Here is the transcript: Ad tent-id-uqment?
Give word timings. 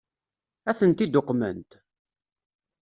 Ad 0.69 0.75
tent-id-uqment? 0.79 1.71